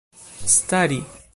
[0.47, 0.99] stari